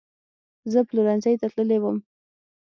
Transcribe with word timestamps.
زه 0.71 0.79
پلورنځۍ 0.89 1.33
ته 1.41 1.47
تللې 1.53 1.77
وم 1.81 1.97